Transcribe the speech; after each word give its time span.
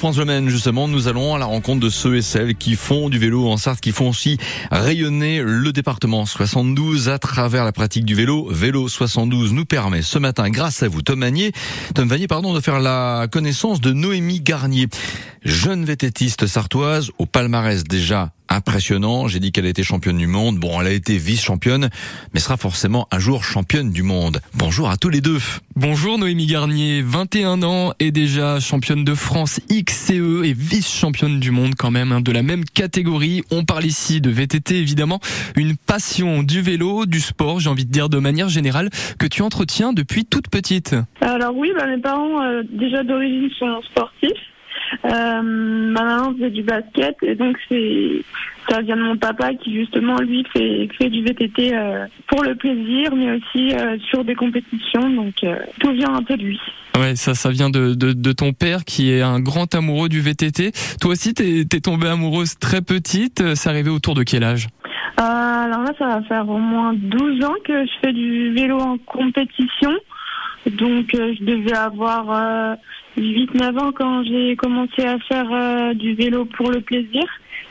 France 0.00 0.16
Le 0.16 0.48
justement, 0.48 0.86
nous 0.86 1.08
allons 1.08 1.34
à 1.34 1.38
la 1.38 1.46
rencontre 1.46 1.80
de 1.80 1.90
ceux 1.90 2.14
et 2.14 2.22
celles 2.22 2.54
qui 2.54 2.76
font 2.76 3.08
du 3.08 3.18
vélo 3.18 3.48
en 3.48 3.56
Sarthe, 3.56 3.80
qui 3.80 3.90
font 3.90 4.10
aussi 4.10 4.38
rayonner 4.70 5.42
le 5.42 5.72
département 5.72 6.24
72 6.24 7.08
à 7.08 7.18
travers 7.18 7.64
la 7.64 7.72
pratique 7.72 8.04
du 8.04 8.14
vélo. 8.14 8.46
Vélo 8.48 8.86
72 8.86 9.52
nous 9.52 9.64
permet 9.64 10.02
ce 10.02 10.20
matin, 10.20 10.50
grâce 10.50 10.84
à 10.84 10.88
vous, 10.88 11.02
Tom 11.02 11.18
Vanier, 11.18 11.50
Tom 11.96 12.06
Vanier, 12.06 12.28
pardon, 12.28 12.54
de 12.54 12.60
faire 12.60 12.78
la 12.78 13.26
connaissance 13.28 13.80
de 13.80 13.92
Noémie 13.92 14.40
Garnier, 14.40 14.86
jeune 15.42 15.84
vététiste 15.84 16.46
sartoise 16.46 17.10
au 17.18 17.26
palmarès 17.26 17.82
déjà 17.82 18.30
impressionnant. 18.48 19.28
J'ai 19.28 19.40
dit 19.40 19.52
qu'elle 19.52 19.66
était 19.66 19.82
championne 19.82 20.18
du 20.18 20.26
monde. 20.26 20.58
Bon, 20.58 20.80
elle 20.80 20.86
a 20.86 20.92
été 20.92 21.16
vice-championne, 21.16 21.90
mais 22.34 22.40
sera 22.40 22.56
forcément 22.56 23.08
un 23.10 23.18
jour 23.18 23.44
championne 23.44 23.90
du 23.90 24.02
monde. 24.02 24.40
Bonjour 24.54 24.90
à 24.90 24.96
tous 24.96 25.08
les 25.08 25.20
deux. 25.20 25.38
Bonjour 25.76 26.18
Noémie 26.18 26.46
Garnier, 26.46 27.02
21 27.02 27.62
ans 27.62 27.92
et 28.00 28.10
déjà 28.10 28.60
championne 28.60 29.04
de 29.04 29.14
France 29.14 29.60
XCE 29.70 30.44
et 30.44 30.52
vice-championne 30.52 31.38
du 31.38 31.50
monde 31.50 31.74
quand 31.78 31.90
même, 31.90 32.12
hein, 32.12 32.20
de 32.20 32.32
la 32.32 32.42
même 32.42 32.64
catégorie. 32.64 33.42
On 33.50 33.64
parle 33.64 33.84
ici 33.84 34.20
de 34.20 34.30
VTT 34.30 34.76
évidemment, 34.76 35.20
une 35.56 35.76
passion 35.76 36.42
du 36.42 36.60
vélo, 36.62 37.06
du 37.06 37.20
sport, 37.20 37.60
j'ai 37.60 37.70
envie 37.70 37.84
de 37.86 37.92
dire 37.92 38.08
de 38.08 38.18
manière 38.18 38.48
générale, 38.48 38.90
que 39.18 39.26
tu 39.26 39.42
entretiens 39.42 39.92
depuis 39.92 40.24
toute 40.24 40.48
petite. 40.48 40.96
Alors 41.20 41.56
oui, 41.56 41.72
bah, 41.76 41.86
mes 41.86 42.00
parents 42.00 42.42
euh, 42.42 42.62
déjà 42.70 43.02
d'origine 43.04 43.48
sont 43.58 43.80
sportifs. 43.82 44.30
Euh, 45.04 45.77
ma 46.02 46.16
maman 46.16 46.34
faisait 46.34 46.50
du 46.50 46.62
basket 46.62 47.16
et 47.22 47.34
donc 47.34 47.56
c'est 47.68 48.22
ça 48.68 48.82
vient 48.82 48.96
de 48.96 49.02
mon 49.02 49.16
papa 49.16 49.54
qui 49.54 49.74
justement 49.74 50.16
lui 50.18 50.44
fait 50.52 50.88
fait 50.98 51.08
du 51.08 51.22
VTT 51.22 51.74
euh, 51.74 52.06
pour 52.26 52.42
le 52.42 52.54
plaisir 52.54 53.14
mais 53.14 53.32
aussi 53.32 53.74
euh, 53.74 53.96
sur 54.10 54.24
des 54.24 54.34
compétitions 54.34 55.10
donc 55.10 55.34
tout 55.80 55.92
vient 55.92 56.14
un 56.14 56.22
peu 56.22 56.36
de 56.36 56.42
lui. 56.42 56.60
Ouais, 56.98 57.14
ça, 57.14 57.34
ça 57.34 57.50
vient 57.50 57.70
de, 57.70 57.94
de, 57.94 58.12
de, 58.12 58.32
ton 58.32 58.52
père 58.52 58.84
qui 58.84 59.12
est 59.12 59.22
un 59.22 59.38
grand 59.38 59.72
amoureux 59.72 60.08
du 60.08 60.20
VTT. 60.20 60.72
Toi 61.00 61.12
aussi, 61.12 61.32
t'es 61.32 61.60
es 61.60 61.80
tombée 61.80 62.08
amoureuse 62.08 62.58
très 62.58 62.80
petite. 62.80 63.54
C'est 63.54 63.68
arrivé 63.68 63.88
autour 63.88 64.16
de 64.16 64.24
quel 64.24 64.42
âge? 64.42 64.66
Alors 65.16 65.82
là, 65.82 65.92
ça 65.98 66.06
va 66.06 66.22
faire 66.22 66.48
au 66.48 66.58
moins 66.58 66.94
12 66.94 67.44
ans 67.44 67.54
que 67.64 67.84
je 67.84 67.90
fais 68.00 68.12
du 68.12 68.52
vélo 68.52 68.78
en 68.78 68.98
compétition. 68.98 69.92
Donc, 70.66 71.10
je 71.12 71.44
devais 71.44 71.76
avoir 71.76 72.76
8-9 73.18 73.78
ans 73.78 73.92
quand 73.92 74.22
j'ai 74.24 74.56
commencé 74.56 75.02
à 75.04 75.18
faire 75.20 75.46
euh, 75.52 75.94
du 75.94 76.14
vélo 76.14 76.44
pour 76.44 76.70
le 76.70 76.80
plaisir. 76.80 77.24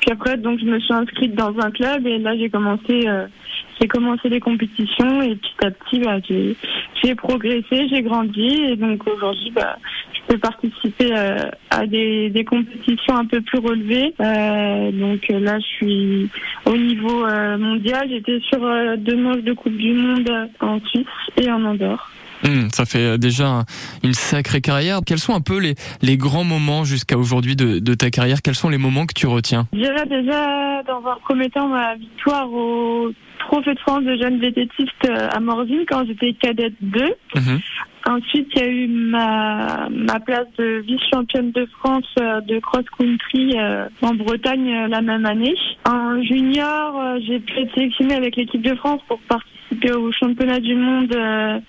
Puis 0.00 0.10
après, 0.10 0.36
donc, 0.36 0.58
je 0.60 0.64
me 0.64 0.78
suis 0.80 0.92
inscrite 0.92 1.34
dans 1.34 1.54
un 1.58 1.70
club 1.70 2.06
et 2.06 2.18
là, 2.18 2.36
j'ai 2.36 2.50
commencé, 2.50 3.06
euh, 3.06 3.26
j'ai 3.80 3.88
commencé 3.88 4.28
les 4.28 4.40
compétitions 4.40 5.22
et 5.22 5.36
petit 5.36 5.66
à 5.66 5.70
petit, 5.70 5.98
bah, 6.00 6.18
j'ai, 6.28 6.56
j'ai 7.02 7.14
progressé, 7.14 7.88
j'ai 7.88 8.02
grandi 8.02 8.48
et 8.68 8.76
donc 8.76 9.06
aujourd'hui, 9.06 9.50
bah, 9.54 9.78
je 10.12 10.20
peux 10.34 10.38
participer 10.38 11.10
euh, 11.12 11.36
à 11.70 11.86
des, 11.86 12.30
des 12.30 12.44
compétitions 12.44 13.16
un 13.16 13.26
peu 13.26 13.40
plus 13.40 13.58
relevées. 13.58 14.14
donc 14.18 15.28
là, 15.28 15.58
je 15.58 15.66
suis 15.66 16.28
au 16.66 16.76
niveau 16.76 17.26
mondial. 17.58 18.08
J'étais 18.08 18.40
sur 18.40 18.60
deux 18.98 19.16
manches 19.16 19.42
de 19.42 19.52
Coupe 19.52 19.76
du 19.76 19.92
Monde 19.92 20.30
en 20.60 20.80
Suisse 20.80 21.06
et 21.40 21.50
en 21.50 21.64
Andorre. 21.64 22.10
Hmm, 22.44 22.68
ça 22.72 22.84
fait 22.84 23.18
déjà 23.18 23.64
une 24.02 24.14
sacrée 24.14 24.60
carrière. 24.60 25.00
Quels 25.04 25.18
sont 25.18 25.34
un 25.34 25.40
peu 25.40 25.58
les, 25.58 25.74
les 26.02 26.16
grands 26.16 26.44
moments 26.44 26.84
jusqu'à 26.84 27.16
aujourd'hui 27.16 27.56
de, 27.56 27.78
de, 27.78 27.94
ta 27.94 28.10
carrière? 28.10 28.42
Quels 28.42 28.54
sont 28.54 28.68
les 28.68 28.78
moments 28.78 29.06
que 29.06 29.14
tu 29.14 29.26
retiens? 29.26 29.66
Je 29.72 29.78
dirais 29.78 30.06
déjà 30.06 30.82
dans 30.82 31.02
un 31.06 31.16
premier 31.24 31.48
temps 31.50 31.68
ma 31.68 31.94
victoire 31.94 32.52
au 32.52 33.12
Trophée 33.38 33.74
de 33.74 33.80
France 33.80 34.04
de 34.04 34.16
jeunes 34.16 34.40
vététistes 34.40 35.08
à 35.08 35.40
Morzine 35.40 35.84
quand 35.88 36.06
j'étais 36.06 36.32
cadette 36.34 36.74
2. 36.80 37.14
Mhm. 37.34 37.60
Ensuite, 38.06 38.48
il 38.54 38.60
y 38.60 38.62
a 38.62 38.68
eu 38.68 38.86
ma, 38.86 39.88
ma 39.90 40.20
place 40.20 40.46
de 40.58 40.82
vice-championne 40.86 41.52
de 41.52 41.64
France 41.78 42.04
euh, 42.20 42.42
de 42.42 42.58
cross-country 42.58 43.54
euh, 43.56 43.88
en 44.02 44.14
Bretagne 44.14 44.74
euh, 44.74 44.88
la 44.88 45.00
même 45.00 45.24
année. 45.24 45.54
En 45.88 46.22
junior, 46.22 47.18
j'ai 47.26 47.40
pu 47.40 47.60
être 47.60 47.74
sélectionnée 47.74 48.14
avec 48.14 48.36
l'équipe 48.36 48.60
de 48.60 48.74
France 48.74 49.00
pour 49.08 49.18
participer 49.20 49.92
au 49.92 50.12
championnat 50.12 50.60
du 50.60 50.74
monde, 50.74 51.16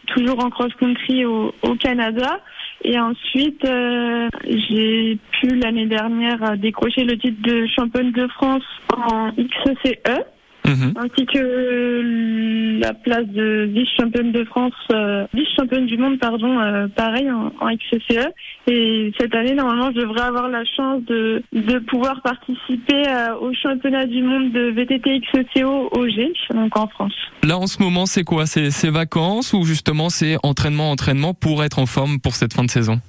toujours 0.08 0.44
en 0.44 0.50
cross-country 0.50 1.26
au, 1.26 1.54
Canada. 1.80 2.40
Et 2.84 3.00
ensuite, 3.00 3.64
euh, 3.66 4.28
j'ai 4.46 5.18
pu 5.32 5.56
l'année 5.56 5.88
dernière 5.88 6.58
décrocher 6.58 7.04
le 7.04 7.18
titre 7.18 7.42
de 7.42 7.66
championne 7.68 8.12
de 8.12 8.28
France 8.28 8.64
en 8.96 9.32
XCE. 9.32 10.35
Mhm. 10.76 10.94
ainsi 10.98 11.26
que 11.26 12.80
la 12.80 12.94
place 12.94 13.28
de 13.28 13.70
vice-championne 13.74 14.32
de 14.32 14.44
France, 14.46 14.74
euh, 14.92 15.26
vice-championne 15.34 15.86
du 15.86 15.98
monde, 15.98 16.20
pardon, 16.20 16.60
euh, 16.60 16.88
pareil 16.88 17.30
en, 17.32 17.52
en, 17.60 17.76
XCE. 17.76 18.28
Et 18.68 19.12
cette 19.20 19.34
année, 19.36 19.54
normalement, 19.54 19.92
je 19.96 20.02
devrais 20.02 20.22
avoir 20.22 20.50
la 20.50 20.64
chance 20.66 21.04
de, 21.06 21.44
de 21.54 21.80
pouvoir 21.80 22.22
participer 22.22 23.08
euh, 23.08 23.36
au 23.40 23.54
championnat 23.54 24.06
du 24.06 24.22
monde 24.22 24.52
de 24.52 24.72
VTT 24.72 25.22
XCO 25.22 25.90
au 25.92 26.08
G, 26.08 26.34
donc 26.54 26.78
en 26.78 26.88
France. 26.88 27.14
Là, 27.44 27.58
en 27.58 27.68
ce 27.68 27.82
moment, 27.82 28.06
c'est 28.06 28.24
quoi? 28.24 28.46
C'est 28.46 28.90
vacances 28.90 29.54
ou 29.54 29.64
justement 29.64 30.10
c'est 30.10 30.38
entraînement, 30.44 30.92
entraînement 30.92 31.34
pour 31.34 31.64
être 31.64 31.80
en 31.80 31.86
forme 31.86 32.20
pour 32.20 32.36
cette 32.36 32.54
fin 32.54 32.64
de 32.64 32.70
saison? 32.70 33.00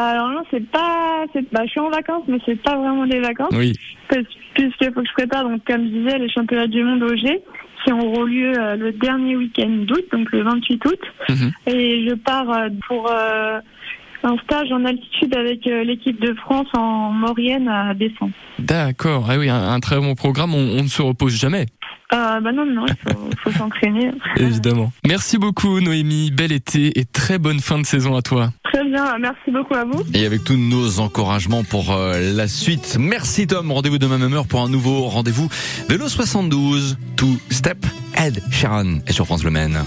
Alors 0.00 0.28
non, 0.28 0.42
c'est 0.50 0.68
pas, 0.70 1.24
bah, 1.52 1.62
je 1.64 1.70
suis 1.70 1.80
en 1.80 1.90
vacances, 1.90 2.24
mais 2.28 2.38
c'est 2.44 2.60
pas 2.62 2.76
vraiment 2.76 3.06
des 3.06 3.20
vacances. 3.20 3.52
Oui. 3.52 3.72
Puisqu'il 4.08 4.92
faut 4.92 5.00
que 5.00 5.08
je 5.08 5.12
prépare, 5.12 5.44
donc 5.44 5.64
comme 5.64 5.84
je 5.84 5.98
disais, 5.98 6.18
les 6.18 6.30
championnats 6.30 6.66
du 6.66 6.82
monde 6.82 7.02
au 7.02 7.14
G 7.16 7.42
qui 7.84 7.92
auront 7.92 8.24
lieu 8.24 8.52
euh, 8.58 8.76
le 8.76 8.92
dernier 8.92 9.36
week-end 9.36 9.70
d'août, 9.86 10.04
donc 10.12 10.30
le 10.32 10.42
28 10.42 10.84
août. 10.86 11.00
Mhm. 11.28 11.52
Et 11.66 12.08
je 12.08 12.14
pars 12.14 12.50
euh, 12.50 12.68
pour 12.88 13.10
euh, 13.10 13.60
un 14.24 14.36
stage 14.38 14.72
en 14.72 14.84
altitude 14.84 15.36
avec 15.36 15.64
l'équipe 15.66 16.20
de 16.20 16.34
France 16.34 16.66
en 16.76 17.10
Maurienne 17.12 17.68
à 17.68 17.94
décembre. 17.94 18.32
D'accord, 18.58 19.26
ah 19.30 19.38
oui, 19.38 19.48
un, 19.48 19.78
très 19.78 19.96
bon 19.96 20.14
programme, 20.14 20.54
on, 20.54 20.82
ne 20.82 20.88
se 20.88 21.00
repose 21.00 21.38
jamais. 21.38 21.66
Euh, 22.12 22.40
bah 22.40 22.52
non, 22.52 22.66
non, 22.66 22.86
il 22.86 23.12
faut, 23.12 23.30
faut 23.42 23.50
s'entraîner. 23.58 24.10
Évidemment. 24.36 24.92
Merci 25.06 25.38
beaucoup 25.38 25.80
Noémie, 25.80 26.30
bel 26.32 26.50
été 26.50 26.98
et 26.98 27.04
très 27.04 27.38
bonne 27.38 27.60
fin 27.60 27.78
de 27.78 27.86
saison 27.86 28.16
à 28.16 28.22
toi. 28.22 28.50
Très 28.76 28.84
bien, 28.84 29.16
merci 29.18 29.50
beaucoup 29.50 29.74
à 29.74 29.86
vous. 29.86 30.02
Et 30.12 30.26
avec 30.26 30.44
tous 30.44 30.58
nos 30.58 31.00
encouragements 31.00 31.64
pour 31.64 31.92
euh, 31.92 32.34
la 32.34 32.46
suite. 32.46 32.98
Merci 33.00 33.46
Tom, 33.46 33.72
rendez-vous 33.72 33.96
demain 33.96 34.18
même 34.18 34.34
heure 34.34 34.46
pour 34.46 34.60
un 34.60 34.68
nouveau 34.68 35.04
rendez-vous 35.04 35.48
Vélo 35.88 36.06
72, 36.10 36.98
Two 37.16 37.38
Step, 37.48 37.86
Ed 38.18 38.42
Sharon 38.50 38.98
et 39.06 39.12
sur 39.14 39.24
France 39.24 39.44
Le 39.44 39.50
Maine. 39.50 39.82